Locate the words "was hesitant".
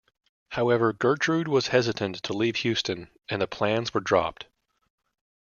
1.47-2.23